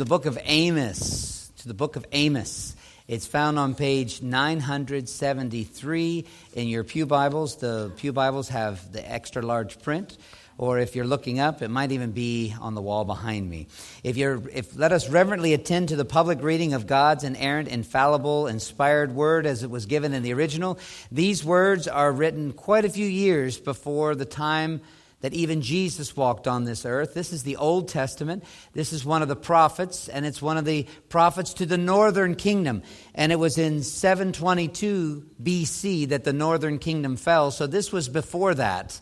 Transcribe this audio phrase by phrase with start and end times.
[0.00, 1.52] the book of Amos.
[1.58, 2.74] To the book of Amos.
[3.06, 7.56] It's found on page 973 in your Pew Bibles.
[7.56, 10.16] The Pew Bibles have the extra large print.
[10.56, 13.66] Or if you're looking up, it might even be on the wall behind me.
[14.02, 18.46] If you're, if, let us reverently attend to the public reading of God's inerrant, infallible,
[18.46, 20.78] inspired word as it was given in the original.
[21.12, 24.80] These words are written quite a few years before the time
[25.20, 27.12] that even Jesus walked on this earth.
[27.14, 28.44] This is the Old Testament.
[28.72, 32.34] This is one of the prophets, and it's one of the prophets to the northern
[32.34, 32.82] kingdom.
[33.14, 37.50] And it was in 722 BC that the northern kingdom fell.
[37.50, 38.98] So this was before that.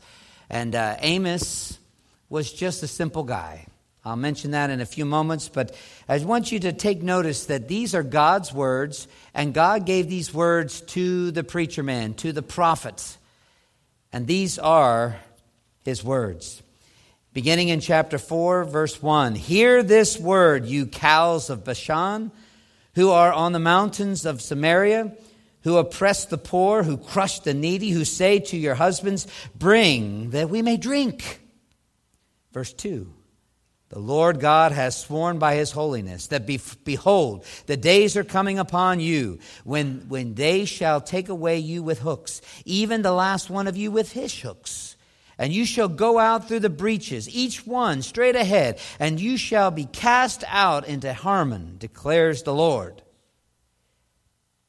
[0.50, 1.78] And uh, Amos
[2.28, 3.66] was just a simple guy.
[4.04, 5.76] I'll mention that in a few moments, but
[6.08, 10.32] I want you to take notice that these are God's words, and God gave these
[10.32, 13.18] words to the preacher man, to the prophets.
[14.12, 15.16] And these are
[15.84, 16.62] his words.
[17.32, 22.32] Beginning in chapter 4, verse 1 Hear this word, you cows of Bashan,
[22.94, 25.14] who are on the mountains of Samaria,
[25.62, 30.50] who oppress the poor, who crush the needy, who say to your husbands, Bring that
[30.50, 31.40] we may drink.
[32.52, 33.12] Verse 2
[33.90, 38.58] the Lord God has sworn by his holiness that be, behold, the days are coming
[38.58, 43.66] upon you when, when they shall take away you with hooks, even the last one
[43.66, 44.96] of you with his hooks
[45.38, 49.70] and you shall go out through the breaches, each one straight ahead, and you shall
[49.70, 53.02] be cast out into Harmon, declares the Lord.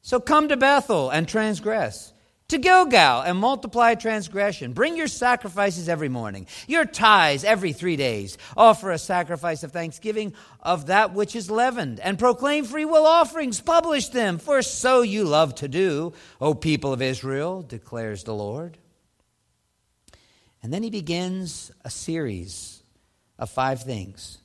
[0.02, 2.12] So come to Bethel and transgress,
[2.48, 4.72] to Gilgal and multiply transgression.
[4.72, 8.38] Bring your sacrifices every morning, your tithes every three days.
[8.56, 13.60] Offer a sacrifice of thanksgiving of that which is leavened, and proclaim free will offerings.
[13.60, 18.78] Publish them, for so you love to do, O people of Israel, declares the Lord.
[20.62, 22.82] And then he begins a series
[23.38, 24.38] of five things.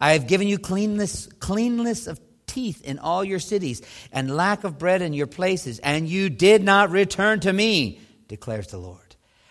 [0.00, 4.78] I have given you cleanness, cleanness of teeth in all your cities, and lack of
[4.78, 9.07] bread in your places, and you did not return to me, declares the Lord.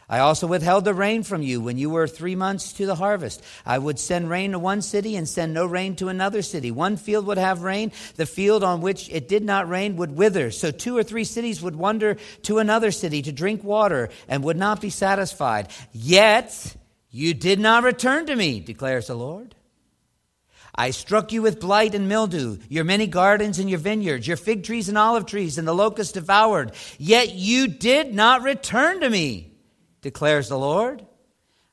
[0.09, 3.43] I also withheld the rain from you when you were three months to the harvest.
[3.65, 6.71] I would send rain to one city and send no rain to another city.
[6.71, 7.91] One field would have rain.
[8.15, 10.49] The field on which it did not rain would wither.
[10.51, 14.55] So two or three cities would wander to another city to drink water and would
[14.55, 15.67] not be satisfied.
[15.91, 16.77] Yet
[17.11, 19.55] you did not return to me, declares the Lord.
[20.73, 24.63] I struck you with blight and mildew, your many gardens and your vineyards, your fig
[24.63, 26.71] trees and olive trees, and the locust devoured.
[26.97, 29.56] Yet you did not return to me
[30.01, 31.05] declares the Lord.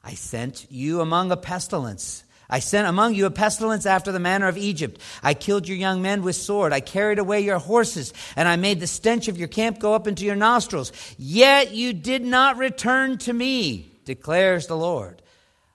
[0.02, 2.24] I sent you among a pestilence.
[2.48, 5.00] I sent among you a pestilence after the manner of Egypt.
[5.22, 6.72] I killed your young men with sword.
[6.72, 10.06] I carried away your horses, and I made the stench of your camp go up
[10.06, 10.92] into your nostrils.
[11.16, 15.22] Yet you did not return to me, declares the Lord.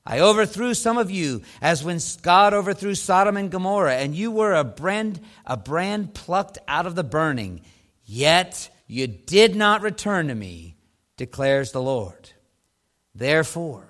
[0.06, 4.54] I overthrew some of you as when God overthrew Sodom and Gomorrah, and you were
[4.54, 7.62] a brand, a brand plucked out of the burning.
[8.06, 10.78] Yet you did not return to me,
[11.18, 12.32] declares the Lord.
[13.20, 13.86] Therefore,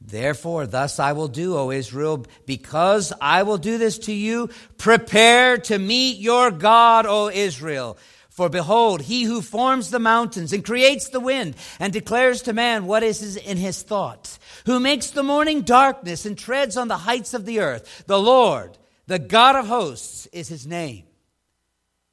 [0.00, 4.48] Therefore, thus I will do, O Israel, because I will do this to you.
[4.78, 7.98] Prepare to meet your God, O Israel.
[8.30, 12.86] For behold, he who forms the mountains and creates the wind and declares to man
[12.86, 17.34] what is in his thoughts, who makes the morning darkness and treads on the heights
[17.34, 18.04] of the earth.
[18.06, 21.04] The Lord, the God of hosts, is his name.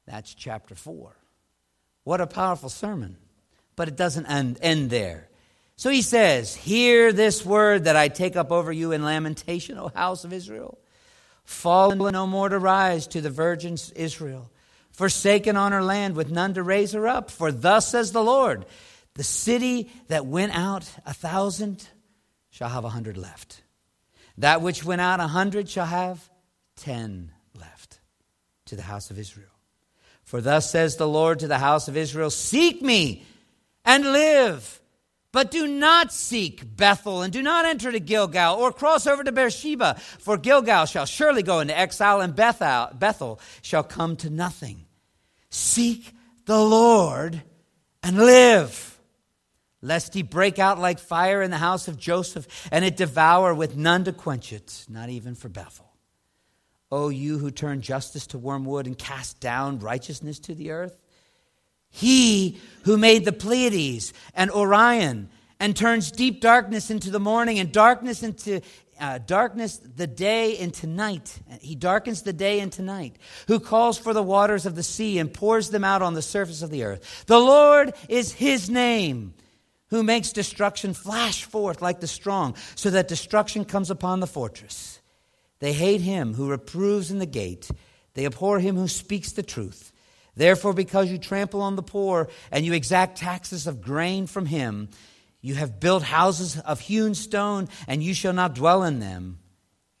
[0.06, 1.16] That's chapter 4.
[2.02, 3.16] What a powerful sermon
[3.76, 5.28] but it doesn't end, end there.
[5.76, 9.88] So he says, Hear this word that I take up over you in lamentation, O
[9.94, 10.78] house of Israel.
[11.44, 14.50] Fallen no more to rise to the virgin Israel,
[14.90, 17.30] forsaken on her land with none to raise her up.
[17.30, 18.64] For thus says the Lord,
[19.14, 21.86] the city that went out a thousand
[22.50, 23.62] shall have a hundred left.
[24.38, 26.28] That which went out a hundred shall have
[26.76, 28.00] ten left
[28.66, 29.48] to the house of Israel.
[30.24, 33.24] For thus says the Lord to the house of Israel Seek me
[33.86, 34.82] and live.
[35.32, 39.32] But do not seek Bethel, and do not enter to Gilgal, or cross over to
[39.32, 44.86] Beersheba, for Gilgal shall surely go into exile, and Bethel, Bethel shall come to nothing.
[45.50, 46.14] Seek
[46.46, 47.42] the Lord
[48.02, 48.98] and live,
[49.82, 53.76] lest he break out like fire in the house of Joseph, and it devour with
[53.76, 55.92] none to quench it, not even for Bethel.
[56.90, 60.96] O you who turn justice to wormwood and cast down righteousness to the earth,
[61.90, 65.28] he who made the Pleiades and Orion
[65.58, 68.60] and turns deep darkness into the morning and darkness into
[68.98, 71.38] uh, darkness the day into night.
[71.60, 73.16] He darkens the day into night.
[73.48, 76.62] Who calls for the waters of the sea and pours them out on the surface
[76.62, 77.24] of the earth.
[77.26, 79.34] The Lord is his name.
[79.90, 85.00] Who makes destruction flash forth like the strong, so that destruction comes upon the fortress.
[85.60, 87.70] They hate him who reproves in the gate.
[88.14, 89.92] They abhor him who speaks the truth.
[90.36, 94.90] Therefore, because you trample on the poor and you exact taxes of grain from him,
[95.40, 99.38] you have built houses of hewn stone, and you shall not dwell in them.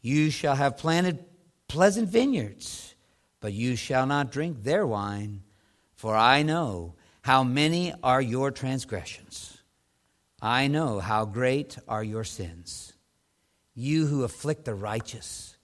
[0.00, 1.24] You shall have planted
[1.68, 2.94] pleasant vineyards,
[3.40, 5.42] but you shall not drink their wine.
[5.94, 9.62] For I know how many are your transgressions.
[10.42, 12.92] I know how great are your sins.
[13.74, 15.56] You who afflict the righteous,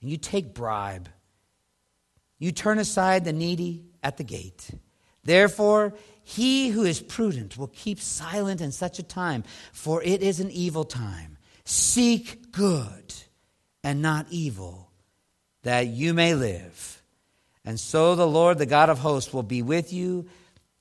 [0.00, 1.08] and you take bribe.
[2.38, 4.70] You turn aside the needy at the gate.
[5.24, 10.40] Therefore, he who is prudent will keep silent in such a time, for it is
[10.40, 11.38] an evil time.
[11.64, 13.14] Seek good
[13.82, 14.90] and not evil,
[15.62, 17.02] that you may live.
[17.64, 20.28] And so the Lord, the God of hosts, will be with you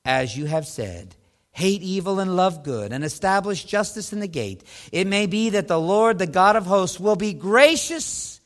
[0.05, 1.15] as you have said.
[1.51, 4.63] Hate evil and love good, and establish justice in the gate.
[4.91, 8.39] It may be that the Lord, the God of hosts, will be gracious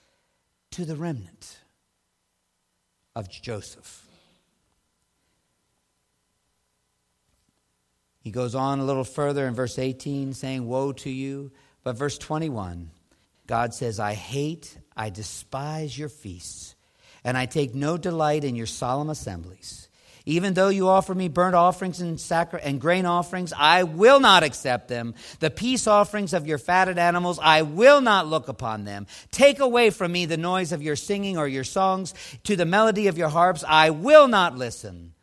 [0.71, 1.59] to the remnant
[3.15, 4.07] of Joseph.
[8.21, 11.51] He goes on a little further in verse 18, saying, Woe to you.
[11.83, 12.91] But verse 21,
[13.47, 16.75] God says, I hate, I despise your feasts,
[17.23, 19.89] and I take no delight in your solemn assemblies.
[20.27, 24.43] Even though you offer me burnt offerings and, sacri- and grain offerings, I will not
[24.43, 25.15] accept them.
[25.39, 29.07] The peace offerings of your fatted animals, I will not look upon them.
[29.31, 32.13] Take away from me the noise of your singing or your songs.
[32.43, 35.13] To the melody of your harps, I will not listen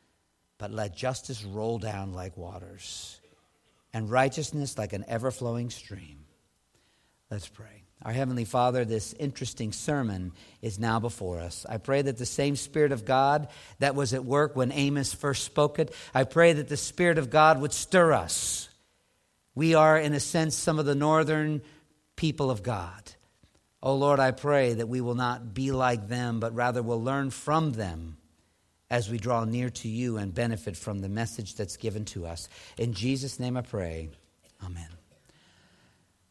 [0.58, 3.20] but let justice roll down like waters
[3.92, 6.24] and righteousness like an ever flowing stream.
[7.30, 7.84] Let's pray.
[8.02, 10.32] Our Heavenly Father, this interesting sermon
[10.62, 11.66] is now before us.
[11.68, 13.48] I pray that the same Spirit of God
[13.80, 17.30] that was at work when Amos first spoke it, I pray that the Spirit of
[17.30, 18.68] God would stir us.
[19.54, 21.62] We are, in a sense, some of the northern
[22.14, 23.02] people of God.
[23.82, 27.30] Oh Lord, I pray that we will not be like them, but rather will learn
[27.30, 28.17] from them
[28.90, 32.48] as we draw near to you and benefit from the message that's given to us.
[32.76, 34.08] In Jesus' name I pray.
[34.64, 34.88] Amen.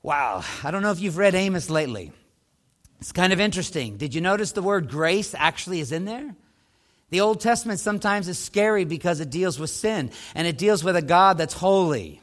[0.02, 2.12] Wow, I don't know if you've read Amos lately.
[3.00, 3.98] It's kind of interesting.
[3.98, 6.36] Did you notice the word grace actually is in there?
[7.10, 10.96] The Old Testament sometimes is scary because it deals with sin and it deals with
[10.96, 12.22] a God that's holy.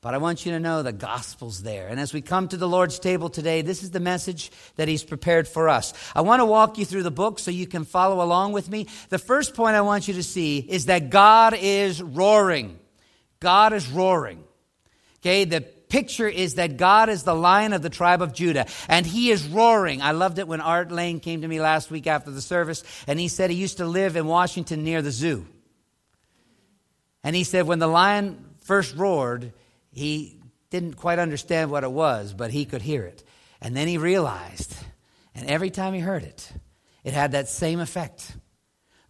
[0.00, 1.88] But I want you to know the gospel's there.
[1.88, 5.02] And as we come to the Lord's table today, this is the message that He's
[5.02, 5.92] prepared for us.
[6.14, 8.86] I want to walk you through the book so you can follow along with me.
[9.08, 12.78] The first point I want you to see is that God is roaring.
[13.40, 14.44] God is roaring.
[15.20, 19.04] Okay, the picture is that God is the lion of the tribe of Judah, and
[19.04, 20.00] he is roaring.
[20.00, 23.18] I loved it when Art Lane came to me last week after the service, and
[23.18, 25.46] he said he used to live in Washington near the zoo.
[27.24, 29.52] And he said when the lion first roared,
[29.98, 30.38] he
[30.70, 33.24] didn't quite understand what it was, but he could hear it.
[33.60, 34.76] And then he realized,
[35.34, 36.52] and every time he heard it,
[37.04, 38.36] it had that same effect.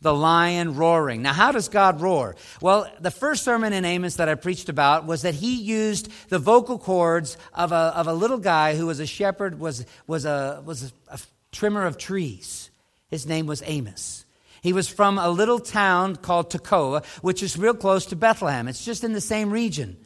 [0.01, 1.23] The lion roaring.
[1.23, 2.37] Now, how does God roar?
[2.63, 6.39] Well, the first sermon in Amos that I preached about was that he used the
[6.39, 10.63] vocal cords of a, of a little guy who was a shepherd, was, was, a,
[10.65, 11.19] was a, a
[11.53, 12.71] trimmer of trees.
[13.09, 14.25] His name was Amos.
[14.63, 18.69] He was from a little town called Tekoa, which is real close to Bethlehem.
[18.69, 19.97] It's just in the same region.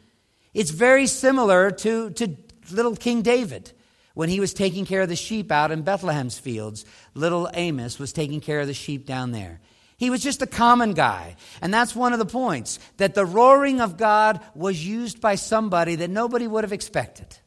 [0.55, 2.37] It's very similar to, to
[2.71, 3.73] little King David.
[4.15, 6.85] When he was taking care of the sheep out in Bethlehem's fields,
[7.15, 9.61] little Amos was taking care of the sheep down there.
[9.97, 11.37] He was just a common guy.
[11.63, 15.95] And that's one of the points that the roaring of God was used by somebody
[15.95, 17.39] that nobody would have expected.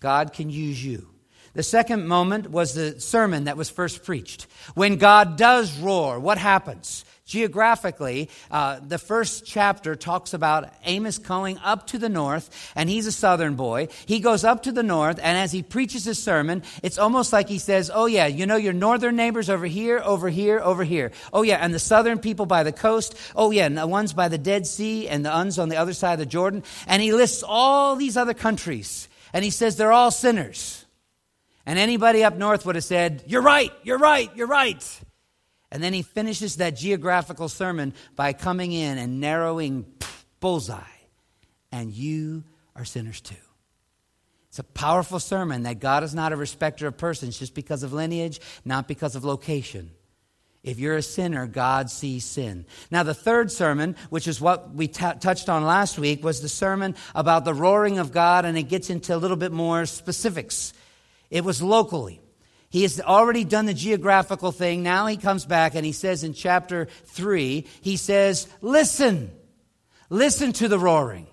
[0.00, 1.08] God can use you.
[1.54, 4.46] The second moment was the sermon that was first preached.
[4.74, 7.04] When God does roar, what happens?
[7.28, 13.06] Geographically, uh, the first chapter talks about Amos going up to the north, and he's
[13.06, 13.88] a southern boy.
[14.06, 17.50] He goes up to the north, and as he preaches his sermon, it's almost like
[17.50, 21.12] he says, Oh, yeah, you know your northern neighbors over here, over here, over here.
[21.30, 23.14] Oh, yeah, and the southern people by the coast.
[23.36, 25.92] Oh, yeah, and the ones by the Dead Sea, and the ones on the other
[25.92, 26.62] side of the Jordan.
[26.86, 30.86] And he lists all these other countries, and he says they're all sinners.
[31.66, 35.00] And anybody up north would have said, You're right, you're right, you're right.
[35.70, 39.86] And then he finishes that geographical sermon by coming in and narrowing
[40.40, 40.80] bullseye.
[41.70, 42.44] And you
[42.74, 43.34] are sinners too.
[44.48, 47.92] It's a powerful sermon that God is not a respecter of persons just because of
[47.92, 49.90] lineage, not because of location.
[50.64, 52.66] If you're a sinner, God sees sin.
[52.90, 56.48] Now, the third sermon, which is what we t- touched on last week, was the
[56.48, 60.72] sermon about the roaring of God, and it gets into a little bit more specifics.
[61.30, 62.20] It was locally.
[62.70, 64.82] He has already done the geographical thing.
[64.82, 69.30] Now he comes back and he says in chapter 3, he says, Listen,
[70.10, 71.26] listen to the roaring.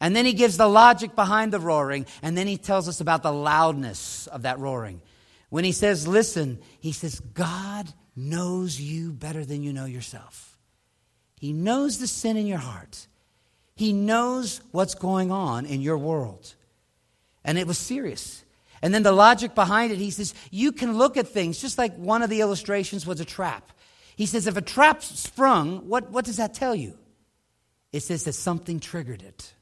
[0.00, 3.24] And then he gives the logic behind the roaring, and then he tells us about
[3.24, 5.02] the loudness of that roaring.
[5.50, 10.56] When he says, listen, he says, God knows you better than you know yourself.
[11.40, 13.06] He knows the sin in your heart.
[13.74, 16.54] He knows what's going on in your world.
[17.44, 18.44] And it was serious.
[18.82, 21.96] And then the logic behind it, he says, you can look at things just like
[21.96, 23.72] one of the illustrations was a trap.
[24.16, 26.98] He says, if a trap sprung, what, what does that tell you?
[27.92, 29.52] It says that something triggered it.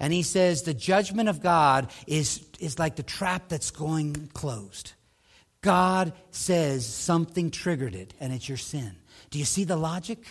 [0.00, 4.92] And he says, the judgment of God is, is like the trap that's going closed.
[5.60, 8.96] God says something triggered it, and it's your sin.
[9.30, 10.26] Do you see the logic?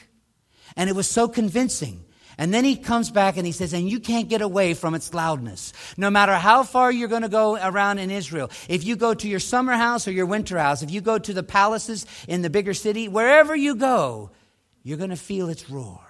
[0.75, 2.03] And it was so convincing.
[2.41, 5.13] And then he comes back and he says, and you can't get away from its
[5.13, 5.73] loudness.
[5.95, 9.27] No matter how far you're going to go around in Israel, if you go to
[9.27, 12.49] your summer house or your winter house, if you go to the palaces in the
[12.49, 14.31] bigger city, wherever you go,
[14.81, 16.01] you're going to feel its roar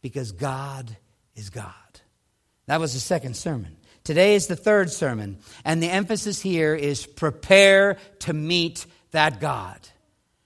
[0.00, 0.96] because God
[1.34, 1.74] is God.
[2.66, 3.78] That was the second sermon.
[4.04, 9.80] Today is the third sermon, and the emphasis here is prepare to meet that God.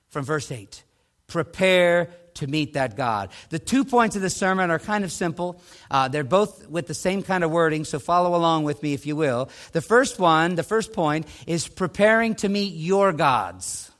[0.08, 0.82] From verse 8.
[1.30, 3.30] Prepare to meet that God.
[3.48, 5.60] The two points of the sermon are kind of simple.
[5.90, 9.06] Uh, they're both with the same kind of wording, so follow along with me if
[9.06, 9.48] you will.
[9.72, 13.90] The first one, the first point, is preparing to meet your gods.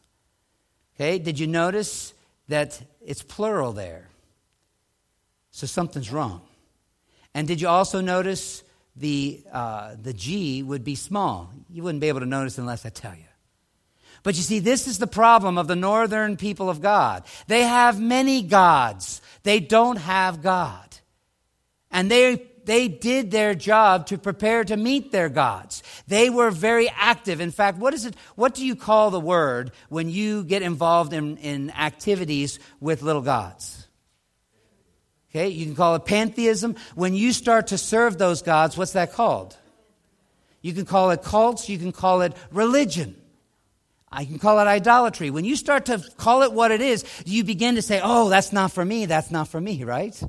[0.97, 2.13] Okay, did you notice
[2.49, 4.09] that it's plural there?
[5.51, 6.43] So something's wrong.
[7.33, 8.63] And did you also notice
[8.97, 11.51] the, uh, the G would be small.
[11.69, 13.30] You wouldn't be able to notice unless I tell you.
[14.23, 17.25] But you see, this is the problem of the northern people of God.
[17.47, 19.23] They have many gods.
[19.43, 20.97] They don't have God.
[21.91, 25.83] And they, they did their job to prepare to meet their gods.
[26.07, 27.41] They were very active.
[27.41, 31.13] In fact, what is it, what do you call the word when you get involved
[31.13, 33.87] in, in activities with little gods?
[35.31, 36.77] Okay, you can call it pantheism.
[36.95, 39.57] When you start to serve those gods, what's that called?
[40.61, 43.20] You can call it cults, you can call it religion.
[44.13, 45.31] I can call it idolatry.
[45.31, 48.53] When you start to call it what it is, you begin to say, oh, that's
[48.53, 50.21] not for me, that's not for me, right?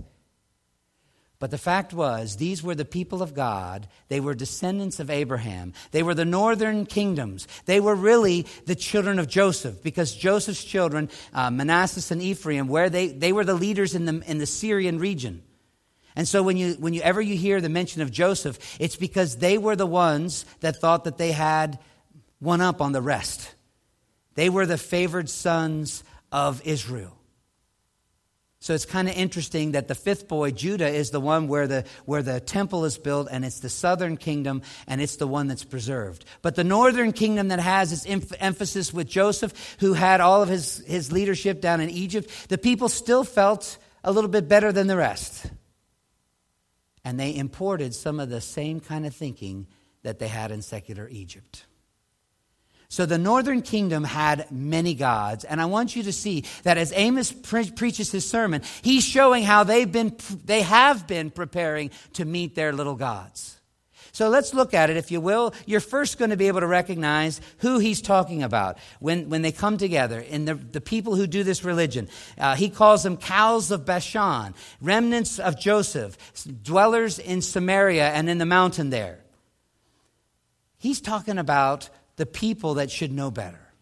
[1.39, 3.87] But the fact was, these were the people of God.
[4.09, 5.73] They were descendants of Abraham.
[5.89, 7.47] They were the northern kingdoms.
[7.65, 13.07] They were really the children of Joseph because Joseph's children, uh, and Ephraim, where they,
[13.07, 15.41] they were the leaders in the, in the Syrian region.
[16.15, 19.37] And so when you, when you ever you hear the mention of Joseph, it's because
[19.37, 21.79] they were the ones that thought that they had
[22.37, 23.55] one up on the rest.
[24.35, 27.17] They were the favored sons of Israel.
[28.61, 31.83] So it's kind of interesting that the fifth boy, Judah, is the one where the,
[32.05, 35.63] where the temple is built, and it's the southern kingdom, and it's the one that's
[35.63, 36.25] preserved.
[36.43, 40.49] But the northern kingdom that has its em- emphasis with Joseph, who had all of
[40.49, 44.85] his, his leadership down in Egypt, the people still felt a little bit better than
[44.85, 45.47] the rest.
[47.03, 49.65] And they imported some of the same kind of thinking
[50.03, 51.65] that they had in secular Egypt.
[52.91, 55.45] So the northern kingdom had many gods.
[55.45, 59.43] And I want you to see that as Amos pre- preaches his sermon, he's showing
[59.43, 63.57] how they've been, they have been preparing to meet their little gods.
[64.11, 65.53] So let's look at it, if you will.
[65.65, 69.53] You're first going to be able to recognize who he's talking about when, when they
[69.53, 72.09] come together in the, the people who do this religion.
[72.37, 76.17] Uh, he calls them cows of Bashan, remnants of Joseph,
[76.61, 79.19] dwellers in Samaria and in the mountain there.
[80.77, 81.89] He's talking about
[82.21, 83.73] the people that should know better.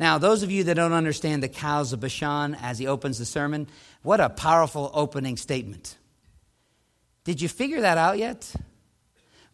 [0.00, 3.26] Now, those of you that don't understand the cows of Bashan as he opens the
[3.26, 3.68] sermon,
[4.02, 5.98] what a powerful opening statement.
[7.24, 8.54] Did you figure that out yet?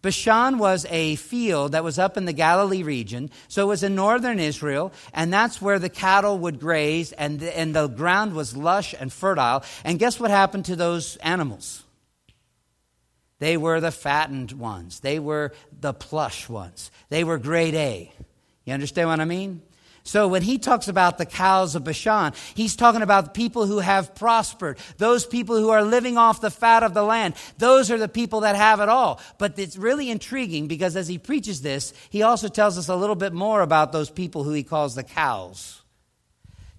[0.00, 3.96] Bashan was a field that was up in the Galilee region, so it was in
[3.96, 8.56] northern Israel, and that's where the cattle would graze, and the, and the ground was
[8.56, 9.64] lush and fertile.
[9.82, 11.82] And guess what happened to those animals?
[13.40, 15.00] They were the fattened ones.
[15.00, 16.90] They were the plush ones.
[17.08, 18.12] They were grade A.
[18.64, 19.62] You understand what I mean?
[20.02, 24.14] So when he talks about the cows of Bashan, he's talking about people who have
[24.14, 27.34] prospered, those people who are living off the fat of the land.
[27.58, 29.20] Those are the people that have it all.
[29.38, 33.16] But it's really intriguing because as he preaches this, he also tells us a little
[33.16, 35.82] bit more about those people who he calls the cows.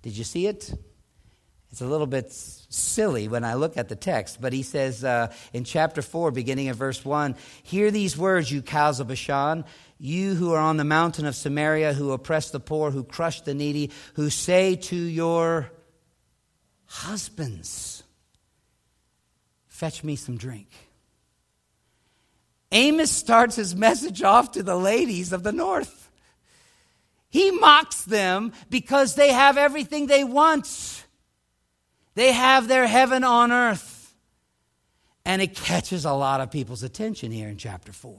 [0.01, 0.74] Did you see it?
[1.71, 5.33] It's a little bit silly when I look at the text, but he says uh,
[5.53, 9.63] in chapter 4, beginning of verse 1 Hear these words, you cows of Bashan,
[9.97, 13.53] you who are on the mountain of Samaria, who oppress the poor, who crush the
[13.53, 15.71] needy, who say to your
[16.85, 18.03] husbands,
[19.67, 20.67] Fetch me some drink.
[22.71, 26.09] Amos starts his message off to the ladies of the north.
[27.29, 31.00] He mocks them because they have everything they want.
[32.15, 34.13] They have their heaven on earth.
[35.24, 38.15] And it catches a lot of people's attention here in chapter 4.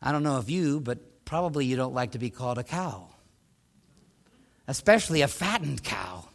[0.00, 3.08] I don't know if you, but probably you don't like to be called a cow,
[4.68, 6.26] especially a fattened cow.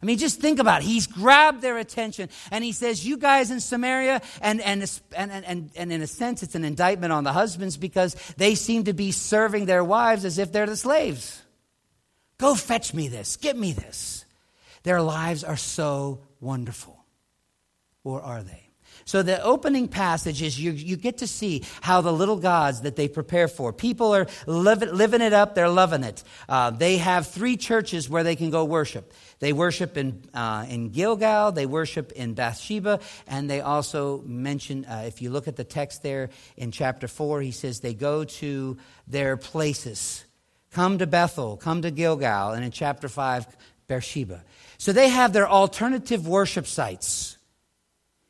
[0.00, 0.84] I mean, just think about it.
[0.84, 5.70] He's grabbed their attention and he says, You guys in Samaria, and, and, and, and,
[5.74, 9.10] and in a sense, it's an indictment on the husbands because they seem to be
[9.10, 11.42] serving their wives as if they're the slaves.
[12.38, 14.25] Go fetch me this, get me this.
[14.86, 17.04] Their lives are so wonderful.
[18.04, 18.62] Or are they?
[19.04, 22.94] So the opening passage is you, you get to see how the little gods that
[22.94, 23.72] they prepare for.
[23.72, 26.22] People are live, living it up, they're loving it.
[26.48, 29.12] Uh, they have three churches where they can go worship.
[29.40, 35.02] They worship in, uh, in Gilgal, they worship in Bathsheba, and they also mention, uh,
[35.04, 38.76] if you look at the text there in chapter 4, he says they go to
[39.08, 40.24] their places.
[40.70, 43.48] Come to Bethel, come to Gilgal, and in chapter 5,
[43.88, 44.42] Beersheba.
[44.78, 47.38] So they have their alternative worship sites.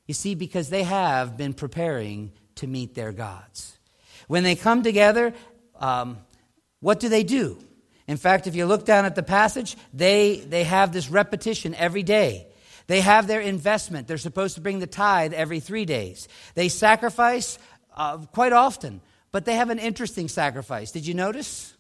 [0.07, 3.77] You see, because they have been preparing to meet their gods.
[4.29, 5.35] When they come together,
[5.81, 6.19] um,
[6.81, 7.59] what do they do?
[8.07, 12.03] In fact, if you look down at the passage, they, they have this repetition every
[12.03, 12.47] day.
[12.87, 14.07] They have their investment.
[14.07, 16.29] They're supposed to bring the tithe every three days.
[16.55, 17.59] They sacrifice
[17.97, 19.01] uh, quite often,
[19.33, 20.93] but they have an interesting sacrifice.
[20.93, 21.75] Did you notice?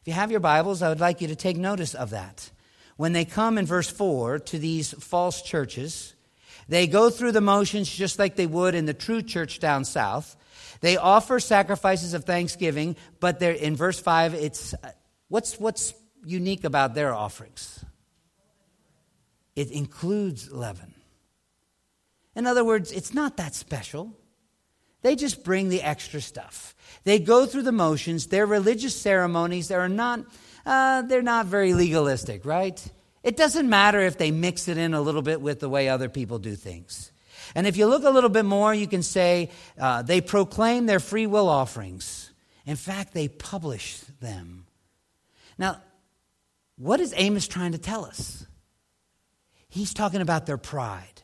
[0.00, 2.48] If you have your Bibles, I would like you to take notice of that.
[2.96, 6.14] When they come in verse 4 to these false churches,
[6.68, 10.36] they go through the motions just like they would in the true church down south.
[10.80, 14.90] They offer sacrifices of thanksgiving, but they're, in verse 5, it's uh,
[15.28, 17.84] what's, what's unique about their offerings?
[19.54, 20.94] It includes leaven.
[22.34, 24.12] In other words, it's not that special.
[25.02, 26.74] They just bring the extra stuff.
[27.04, 28.26] They go through the motions.
[28.26, 30.20] Their religious ceremonies they are not,
[30.66, 32.84] uh, they're not very legalistic, right?
[33.22, 36.08] It doesn't matter if they mix it in a little bit with the way other
[36.08, 37.12] people do things.
[37.54, 41.00] And if you look a little bit more, you can say uh, they proclaim their
[41.00, 42.32] free will offerings.
[42.66, 44.66] In fact, they publish them.
[45.56, 45.80] Now,
[46.76, 48.46] what is Amos trying to tell us?
[49.68, 51.15] He's talking about their pride.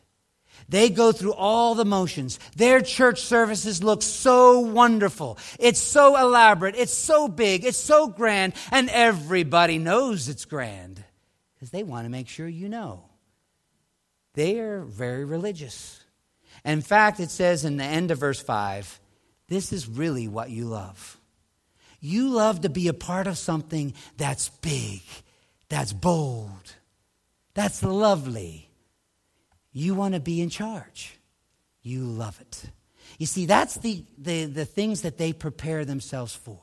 [0.68, 2.38] They go through all the motions.
[2.56, 5.38] Their church services look so wonderful.
[5.58, 6.74] It's so elaborate.
[6.76, 7.64] It's so big.
[7.64, 8.54] It's so grand.
[8.70, 11.02] And everybody knows it's grand
[11.54, 13.04] because they want to make sure you know.
[14.34, 16.00] They are very religious.
[16.64, 19.00] in fact, it says in the end of verse 5
[19.48, 21.20] this is really what you love.
[22.00, 25.02] You love to be a part of something that's big,
[25.68, 26.74] that's bold,
[27.52, 28.71] that's lovely.
[29.72, 31.18] You want to be in charge.
[31.82, 32.64] You love it.
[33.18, 36.58] You see, that's the, the, the things that they prepare themselves for.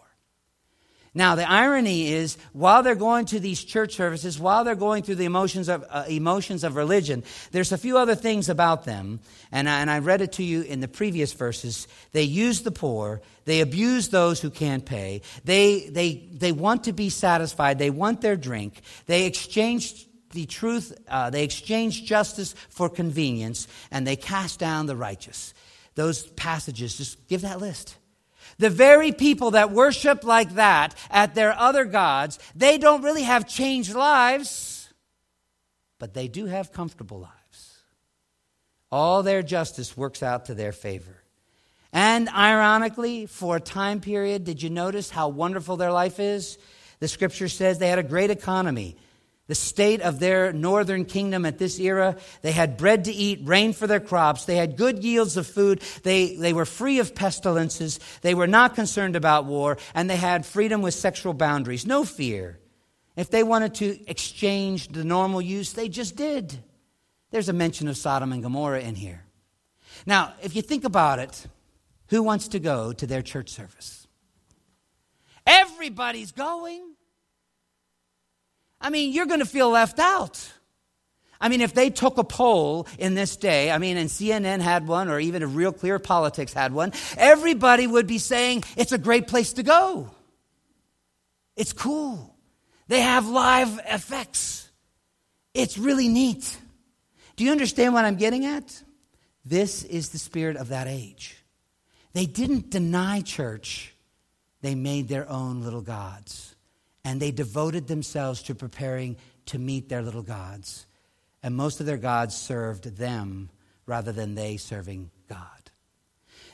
[1.13, 5.15] Now, the irony is, while they're going to these church services, while they're going through
[5.15, 9.19] the emotions of, uh, emotions of religion, there's a few other things about them.
[9.52, 11.88] And I, and I read it to you in the previous verses.
[12.12, 13.22] They use the poor.
[13.45, 15.24] They abuse those who can't pay.
[15.43, 17.80] They, they, they want to be satisfied.
[17.80, 18.82] They want their drink.
[19.08, 20.98] They exchange the truth.
[21.08, 23.68] Uh, they exchange justice for convenience.
[23.92, 25.54] And they cast down the righteous.
[25.96, 27.96] Those passages, just give that list.
[28.58, 33.48] The very people that worship like that at their other gods, they don't really have
[33.48, 34.89] changed lives,
[35.98, 37.78] but they do have comfortable lives.
[38.92, 41.24] All their justice works out to their favor.
[41.94, 46.58] And ironically, for a time period, did you notice how wonderful their life is?
[47.00, 48.98] The scripture says they had a great economy
[49.50, 52.16] the state of their northern kingdom at this era.
[52.44, 54.46] They had bread to eat, rain for their crops.
[54.46, 55.82] They had good yields of food.
[56.04, 58.00] They, they were free of pestilences.
[58.22, 59.80] They were not concerned about war.
[59.96, 61.88] And they had freedom with sexual boundaries.
[61.88, 62.60] No fear.
[63.16, 66.60] If they wanted to exchange the normal use, they just did.
[67.32, 69.26] There's a mention of Sodom and Gomorrah in here.
[70.06, 71.48] Now, if you think about it,
[72.10, 74.08] who wants to go to their church service?
[75.48, 76.94] Everybody's going.
[78.82, 80.52] I mean, you're going to feel left out.
[81.42, 84.88] I mean, if they took a poll in this day, I mean, and CNN had
[84.88, 88.98] one, or even a Real Clear Politics had one, everybody would be saying it's a
[88.98, 90.10] great place to go.
[91.56, 92.36] It's cool.
[92.88, 94.70] They have live effects.
[95.54, 96.58] It's really neat.
[97.38, 98.84] Do you understand what I'm getting at?
[99.46, 101.38] This is the spirit of that age.
[102.13, 103.94] They didn't deny church,
[104.62, 106.56] they made their own little gods
[107.04, 110.86] and they devoted themselves to preparing to meet their little gods.
[111.42, 113.50] And most of their gods served them
[113.86, 115.72] rather than they serving God.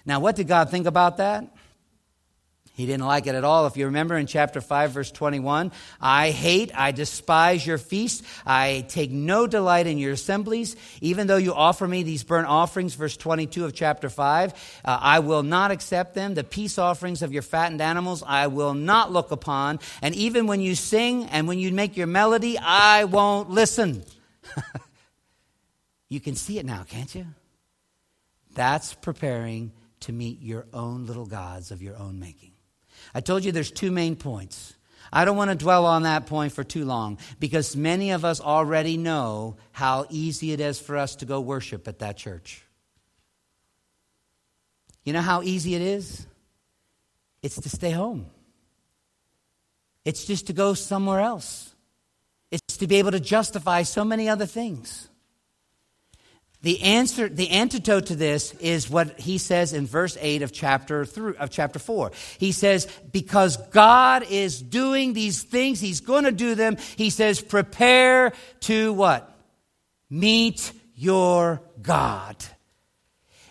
[0.06, 1.56] Now, what did God think about that?
[2.76, 3.68] He didn't like it at all.
[3.68, 8.22] If you remember in chapter 5, verse 21, I hate, I despise your feasts.
[8.46, 10.76] I take no delight in your assemblies.
[11.00, 15.20] Even though you offer me these burnt offerings, verse 22 of chapter 5, uh, I
[15.20, 16.34] will not accept them.
[16.34, 19.80] The peace offerings of your fattened animals, I will not look upon.
[20.02, 24.04] And even when you sing and when you make your melody, I won't listen.
[26.10, 27.26] you can see it now, can't you?
[28.54, 32.52] That's preparing to meet your own little gods of your own making.
[33.14, 34.74] I told you there's two main points.
[35.12, 38.42] I don't want to dwell on that point for too long because many of us
[38.42, 42.64] already know how easy it is for us to go worship at that church.
[45.04, 46.26] You know how easy it is?
[47.42, 48.26] It's to stay home.
[50.04, 51.74] It's just to go somewhere else.
[52.52, 55.10] It's to be able to justify so many other things.
[56.66, 61.06] The answer, the antidote to this is what he says in verse 8 of chapter
[61.06, 62.12] through, of chapter 4.
[62.40, 66.78] He says, because God is doing these things, he's going to do them.
[66.96, 69.32] He says, prepare to what?
[70.10, 72.36] Meet your God.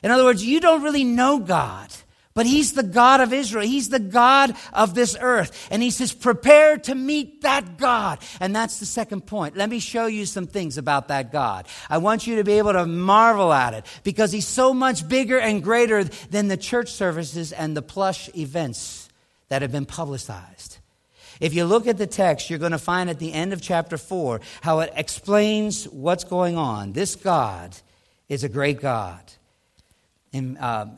[0.02, 1.90] In other words, you don't really know God.
[2.34, 3.64] But he's the God of Israel.
[3.64, 5.68] He's the God of this earth.
[5.70, 8.18] And he says, prepare to meet that God.
[8.40, 9.56] And that's the second point.
[9.56, 11.68] Let me show you some things about that God.
[11.88, 15.38] I want you to be able to marvel at it because he's so much bigger
[15.38, 19.08] and greater than the church services and the plush events
[19.48, 20.78] that have been publicized.
[21.38, 23.96] If you look at the text, you're going to find at the end of chapter
[23.96, 26.94] 4 how it explains what's going on.
[26.94, 27.76] This God
[28.28, 29.20] is a great God.
[30.32, 30.96] In, um,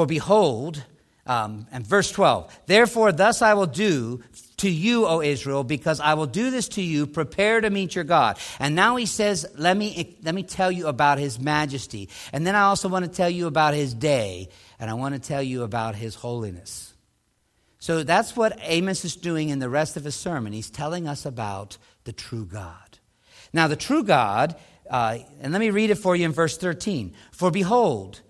[0.00, 0.82] for behold,
[1.26, 4.22] um, and verse 12, therefore, thus I will do
[4.56, 7.06] to you, O Israel, because I will do this to you.
[7.06, 8.38] Prepare to meet your God.
[8.58, 12.08] And now he says, let me, let me tell you about his majesty.
[12.32, 14.48] And then I also want to tell you about his day.
[14.78, 16.94] And I want to tell you about his holiness.
[17.78, 20.54] So that's what Amos is doing in the rest of his sermon.
[20.54, 22.98] He's telling us about the true God.
[23.52, 24.56] Now, the true God,
[24.88, 27.12] uh, and let me read it for you in verse 13.
[27.32, 28.22] For behold,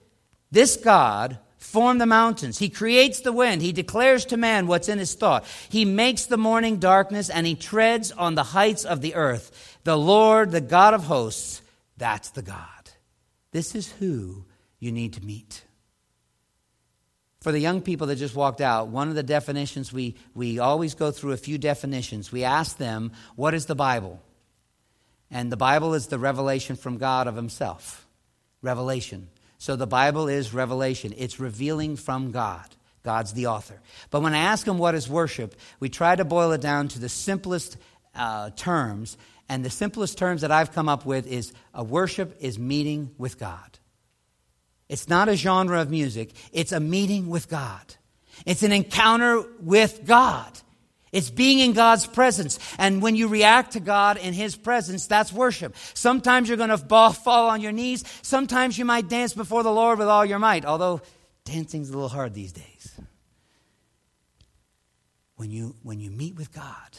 [0.50, 1.38] this God
[1.70, 2.58] formed the mountains.
[2.58, 3.62] He creates the wind.
[3.62, 5.44] He declares to man what's in his thought.
[5.68, 9.78] He makes the morning darkness and he treads on the heights of the earth.
[9.84, 11.62] The Lord, the God of hosts,
[11.96, 12.66] that's the God.
[13.52, 14.44] This is who
[14.78, 15.62] you need to meet.
[17.40, 20.94] For the young people that just walked out, one of the definitions we, we always
[20.94, 22.30] go through a few definitions.
[22.30, 24.20] We ask them, What is the Bible?
[25.30, 28.06] And the Bible is the revelation from God of Himself.
[28.60, 29.28] Revelation.
[29.60, 32.64] So the Bible is revelation, it's revealing from God.
[33.02, 33.78] God's the author.
[34.08, 36.98] But when I ask them what is worship, we try to boil it down to
[36.98, 37.76] the simplest
[38.14, 39.18] uh, terms.
[39.50, 43.38] And the simplest terms that I've come up with is a worship is meeting with
[43.38, 43.78] God.
[44.88, 47.96] It's not a genre of music, it's a meeting with God.
[48.46, 50.58] It's an encounter with God.
[51.12, 52.58] It's being in God's presence.
[52.78, 55.74] And when you react to God in His presence, that's worship.
[55.94, 58.04] Sometimes you're going to fall on your knees.
[58.22, 61.00] Sometimes you might dance before the Lord with all your might, although
[61.44, 63.00] dancing's a little hard these days.
[65.36, 66.98] When you, when you meet with God,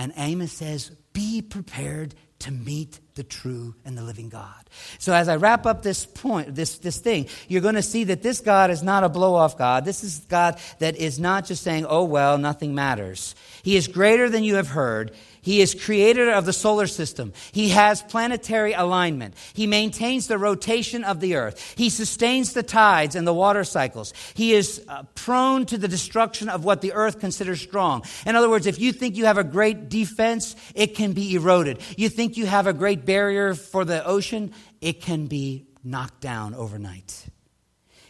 [0.00, 4.70] and Amos says, be prepared to meet the true and the living God.
[4.98, 8.22] So as I wrap up this point, this, this thing, you're going to see that
[8.22, 9.84] this God is not a blow off God.
[9.84, 13.34] This is God that is not just saying, oh, well, nothing matters.
[13.62, 15.12] He is greater than you have heard.
[15.42, 17.32] He is creator of the solar system.
[17.52, 19.34] He has planetary alignment.
[19.54, 21.74] He maintains the rotation of the earth.
[21.76, 24.12] He sustains the tides and the water cycles.
[24.34, 28.02] He is uh, prone to the destruction of what the earth considers strong.
[28.26, 31.80] In other words, if you think you have a great defense, it can be eroded.
[31.96, 36.54] You think you have a great barrier for the ocean, it can be knocked down
[36.54, 37.26] overnight.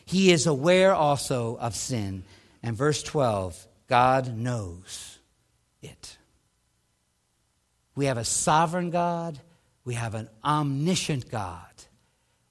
[0.05, 2.25] He is aware also of sin.
[2.63, 5.19] And verse 12, God knows
[5.81, 6.19] it.
[8.01, 9.39] We have a sovereign God.
[9.85, 11.61] We have an omniscient God.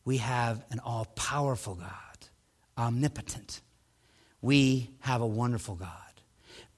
[0.05, 1.89] We have an all powerful God,
[2.77, 3.61] omnipotent.
[4.43, 5.89] We have a wonderful God.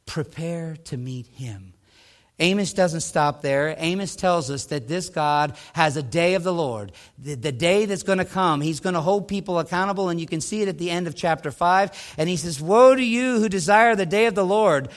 [0.06, 1.74] Prepare to meet him.
[2.40, 3.76] Amos doesn't stop there.
[3.78, 7.84] Amos tells us that this God has a day of the Lord, the, the day
[7.84, 8.62] that's going to come.
[8.62, 11.16] He's going to hold people accountable, and you can see it at the end of
[11.16, 12.16] chapter 5.
[12.18, 14.88] And he says, Woe to you who desire the day of the Lord.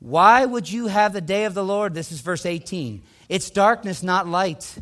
[0.00, 1.94] Why would you have the day of the Lord?
[1.94, 3.02] This is verse 18.
[3.30, 4.76] It's darkness, not light.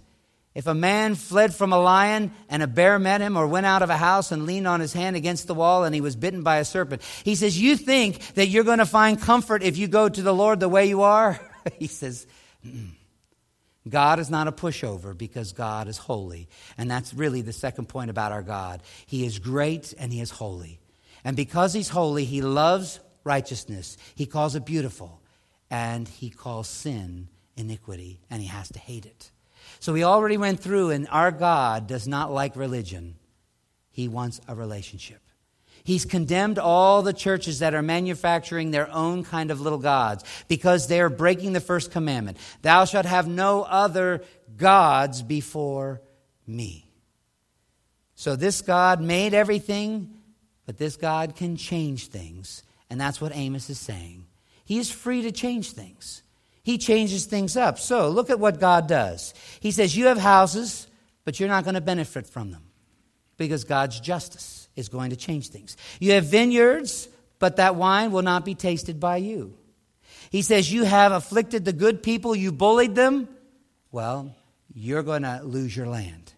[0.54, 3.82] If a man fled from a lion and a bear met him, or went out
[3.82, 6.42] of a house and leaned on his hand against the wall and he was bitten
[6.42, 9.86] by a serpent, he says, You think that you're going to find comfort if you
[9.86, 11.38] go to the Lord the way you are?
[11.78, 12.26] he says.
[13.86, 16.48] God is not a pushover because God is holy.
[16.78, 18.82] And that's really the second point about our God.
[19.06, 20.80] He is great and he is holy.
[21.22, 23.96] And because he's holy, he loves righteousness.
[24.14, 25.20] He calls it beautiful.
[25.70, 27.28] And he calls sin
[27.58, 29.30] iniquity, and he has to hate it.
[29.80, 33.16] So we already went through, and our God does not like religion,
[33.90, 35.20] he wants a relationship.
[35.84, 40.86] He's condemned all the churches that are manufacturing their own kind of little gods because
[40.86, 44.22] they are breaking the first commandment Thou shalt have no other
[44.56, 46.02] gods before
[46.46, 46.90] me.
[48.14, 50.14] So this God made everything,
[50.66, 52.64] but this God can change things.
[52.90, 54.26] And that's what Amos is saying.
[54.64, 56.22] He is free to change things.
[56.68, 57.78] He changes things up.
[57.78, 59.32] So look at what God does.
[59.58, 60.86] He says, You have houses,
[61.24, 62.60] but you're not going to benefit from them
[63.38, 65.78] because God's justice is going to change things.
[65.98, 69.54] You have vineyards, but that wine will not be tasted by you.
[70.28, 73.28] He says, You have afflicted the good people, you bullied them.
[73.90, 74.36] Well,
[74.74, 76.34] you're going to lose your land.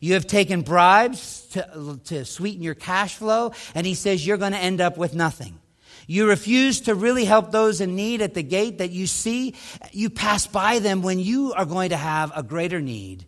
[0.00, 4.52] You have taken bribes to, to sweeten your cash flow, and he says you're going
[4.52, 5.60] to end up with nothing.
[6.06, 9.54] You refuse to really help those in need at the gate that you see.
[9.92, 13.26] You pass by them when you are going to have a greater need,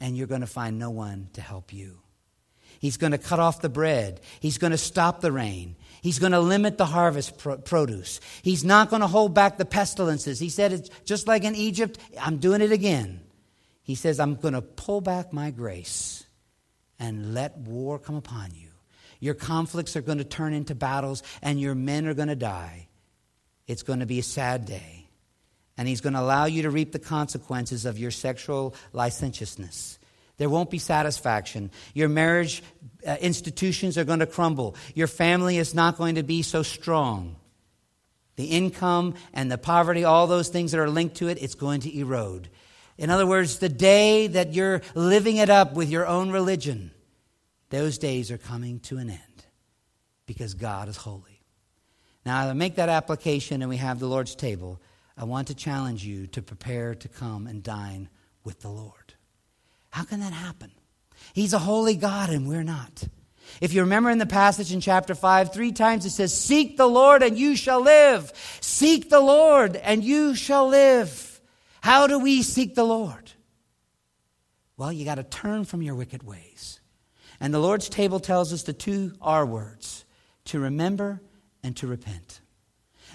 [0.00, 1.98] and you're going to find no one to help you.
[2.78, 4.20] He's going to cut off the bread.
[4.40, 5.76] He's going to stop the rain.
[6.00, 8.20] He's going to limit the harvest produce.
[8.40, 10.38] He's not going to hold back the pestilences.
[10.38, 13.20] He said, it's just like in Egypt, I'm doing it again.
[13.82, 16.24] He says, I'm going to pull back my grace
[16.98, 18.69] and let war come upon you.
[19.20, 22.88] Your conflicts are going to turn into battles, and your men are going to die.
[23.66, 25.06] It's going to be a sad day.
[25.76, 29.98] And He's going to allow you to reap the consequences of your sexual licentiousness.
[30.38, 31.70] There won't be satisfaction.
[31.92, 32.62] Your marriage
[33.06, 34.74] uh, institutions are going to crumble.
[34.94, 37.36] Your family is not going to be so strong.
[38.36, 41.82] The income and the poverty, all those things that are linked to it, it's going
[41.82, 42.48] to erode.
[42.96, 46.90] In other words, the day that you're living it up with your own religion,
[47.70, 49.44] those days are coming to an end
[50.26, 51.42] because God is holy.
[52.26, 54.80] Now, I make that application and we have the Lord's table.
[55.16, 58.08] I want to challenge you to prepare to come and dine
[58.44, 59.14] with the Lord.
[59.90, 60.70] How can that happen?
[61.32, 63.04] He's a holy God and we're not.
[63.60, 66.86] If you remember in the passage in chapter 5, three times it says, Seek the
[66.86, 68.32] Lord and you shall live.
[68.60, 71.40] Seek the Lord and you shall live.
[71.80, 73.32] How do we seek the Lord?
[74.76, 76.80] Well, you got to turn from your wicked ways.
[77.40, 80.04] And the Lord's table tells us the two R words
[80.46, 81.22] to remember
[81.62, 82.40] and to repent.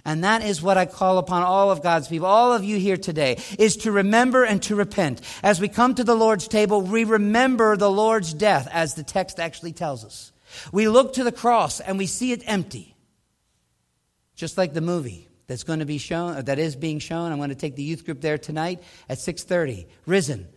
[0.04, 2.98] And that is what I call upon all of God's people, all of you here
[2.98, 5.22] today, is to remember and to repent.
[5.42, 9.40] As we come to the Lord's table, we remember the Lord's death, as the text
[9.40, 10.32] actually tells us.
[10.72, 12.96] We look to the cross and we see it empty.
[14.36, 17.32] Just like the movie that's going to be shown, that is being shown.
[17.32, 19.88] I'm going to take the youth group there tonight at 6:30.
[20.06, 20.48] Risen.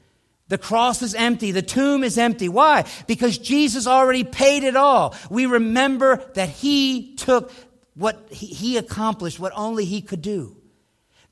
[0.48, 1.52] The cross is empty.
[1.52, 2.48] The tomb is empty.
[2.48, 2.84] Why?
[3.06, 5.14] Because Jesus already paid it all.
[5.30, 7.52] We remember that He took
[7.98, 10.56] what he accomplished, what only he could do.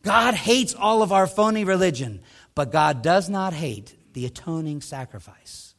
[0.02, 2.20] God hates all of our phony religion,
[2.54, 5.74] but God does not hate the atoning sacrifice.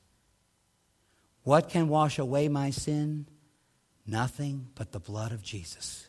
[1.43, 3.27] What can wash away my sin?
[4.05, 6.06] Nothing but the blood of Jesus.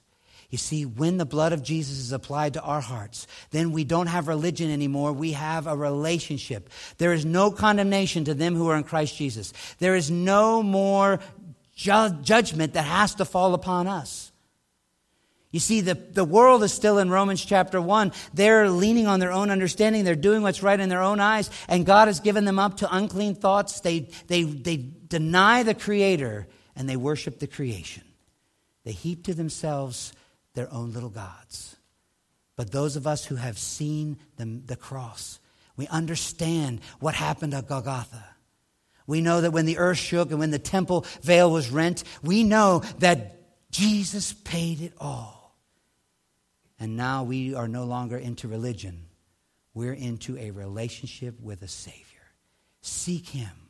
[0.50, 4.06] You see, when the blood of Jesus is applied to our hearts, then we don't
[4.06, 5.12] have religion anymore.
[5.12, 6.70] We have a relationship.
[6.96, 9.52] There is no condemnation to them who are in Christ Jesus.
[9.78, 11.20] There is no more
[11.76, 14.32] ju- judgment that has to fall upon us.
[15.50, 18.12] You see, the, the world is still in Romans chapter 1.
[18.32, 20.04] They're leaning on their own understanding.
[20.04, 21.50] They're doing what's right in their own eyes.
[21.68, 23.80] And God has given them up to unclean thoughts.
[23.80, 28.04] They, they, they deny the Creator and they worship the creation.
[28.84, 30.12] They heap to themselves
[30.58, 31.76] their own little gods.
[32.56, 35.38] But those of us who have seen the, the cross,
[35.76, 38.24] we understand what happened at Golgotha.
[39.06, 42.42] We know that when the earth shook and when the temple veil was rent, we
[42.42, 45.56] know that Jesus paid it all.
[46.80, 49.04] And now we are no longer into religion.
[49.74, 52.04] We're into a relationship with a Savior.
[52.80, 53.68] Seek Him.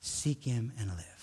[0.00, 1.19] Seek Him and live.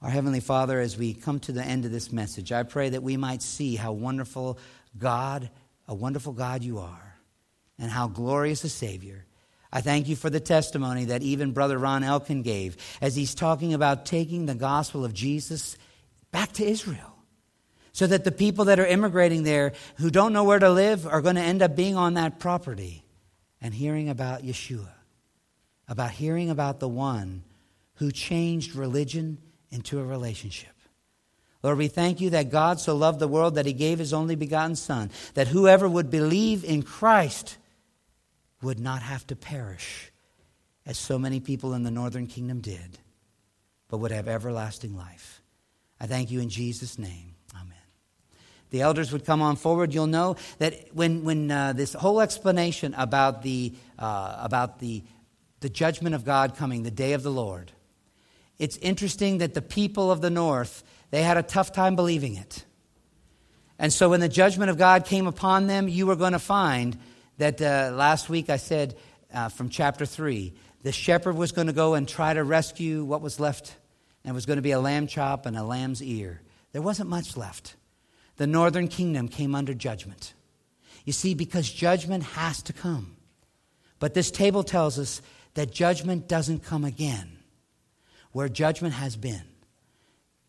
[0.00, 3.02] Our Heavenly Father, as we come to the end of this message, I pray that
[3.02, 4.58] we might see how wonderful
[4.96, 5.50] God,
[5.88, 7.16] a wonderful God you are,
[7.80, 9.24] and how glorious a Savior.
[9.72, 13.74] I thank you for the testimony that even Brother Ron Elkin gave as he's talking
[13.74, 15.76] about taking the gospel of Jesus
[16.30, 17.16] back to Israel
[17.92, 21.20] so that the people that are immigrating there who don't know where to live are
[21.20, 23.04] going to end up being on that property
[23.60, 24.92] and hearing about Yeshua,
[25.88, 27.42] about hearing about the one
[27.94, 29.38] who changed religion
[29.70, 30.70] into a relationship.
[31.62, 34.36] Lord, we thank you that God so loved the world that he gave his only
[34.36, 37.56] begotten Son, that whoever would believe in Christ
[38.62, 40.12] would not have to perish,
[40.86, 42.98] as so many people in the northern kingdom did,
[43.88, 45.42] but would have everlasting life.
[46.00, 47.34] I thank you in Jesus' name.
[47.54, 47.74] Amen.
[48.70, 49.92] The elders would come on forward.
[49.92, 55.02] You'll know that when, when uh, this whole explanation about, the, uh, about the,
[55.60, 57.72] the judgment of God coming, the day of the Lord,
[58.58, 62.64] it's interesting that the people of the north, they had a tough time believing it.
[63.78, 66.98] And so when the judgment of God came upon them, you were going to find
[67.38, 68.96] that uh, last week I said
[69.32, 73.20] uh, from chapter 3, the shepherd was going to go and try to rescue what
[73.20, 73.76] was left,
[74.24, 76.40] and it was going to be a lamb chop and a lamb's ear.
[76.72, 77.76] There wasn't much left.
[78.36, 80.34] The northern kingdom came under judgment.
[81.04, 83.16] You see, because judgment has to come.
[83.98, 85.22] But this table tells us
[85.54, 87.37] that judgment doesn't come again.
[88.32, 89.42] Where judgment has been,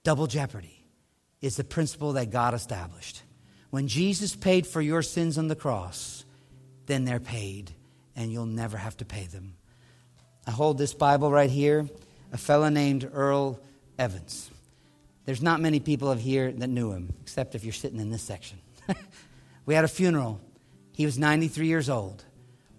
[0.03, 0.85] double jeopardy
[1.41, 3.23] is the principle that God established.
[3.69, 6.25] When Jesus paid for your sins on the cross,
[6.87, 7.71] then they're paid,
[8.15, 9.55] and you'll never have to pay them.
[10.47, 11.87] I hold this Bible right here,
[12.33, 13.59] a fellow named Earl
[13.97, 14.49] Evans.
[15.25, 18.23] There's not many people of here that knew him, except if you're sitting in this
[18.23, 18.57] section.
[19.65, 20.41] we had a funeral.
[20.93, 22.25] He was 93 years old.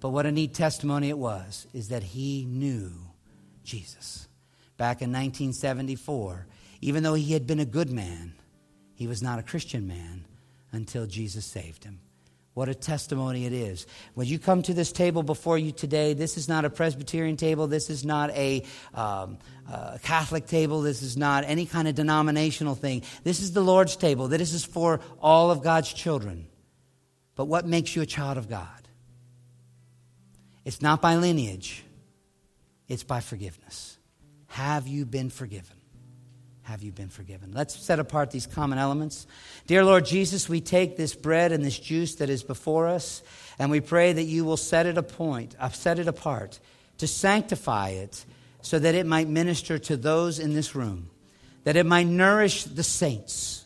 [0.01, 2.91] But what a neat testimony it was is that he knew
[3.63, 4.27] Jesus.
[4.81, 6.47] Back in 1974,
[6.81, 8.33] even though he had been a good man,
[8.95, 10.25] he was not a Christian man
[10.73, 12.01] until Jesus saved him.
[12.55, 13.87] What a testimony it is.
[14.15, 17.67] When you come to this table before you today, this is not a Presbyterian table.
[17.67, 18.65] This is not a,
[18.95, 19.37] um,
[19.71, 20.81] a Catholic table.
[20.81, 23.03] This is not any kind of denominational thing.
[23.23, 24.29] This is the Lord's table.
[24.29, 26.47] This is for all of God's children.
[27.37, 28.89] But what makes you a child of God?
[30.65, 31.85] It's not by lineage,
[32.89, 33.99] it's by forgiveness.
[34.61, 35.77] Have you been forgiven?
[36.65, 37.51] have you been forgiven?
[37.53, 39.27] Let's set apart these common elements.
[39.67, 43.25] Dear Lord Jesus, we take this bread and this juice that is before us,
[43.59, 46.61] and we pray that you will set it, apart, uh, set it apart
[46.99, 48.25] to sanctify it
[48.63, 51.11] so that it might minister to those in this room,
[51.65, 53.65] that it might nourish the saints,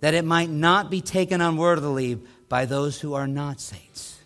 [0.00, 4.18] that it might not be taken unworthily by those who are not saints.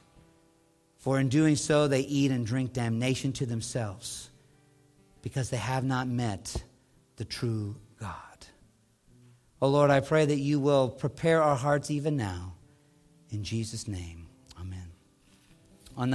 [0.99, 4.30] For in doing so, they eat and drink damnation to themselves
[5.23, 6.63] because they have not met
[7.17, 8.47] the true God.
[9.63, 12.55] Oh Lord, I pray that you will prepare our hearts even now.
[13.31, 14.20] In Jesus' name.